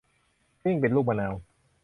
[0.61, 1.33] กลิ้งเป็นลูกมะนาว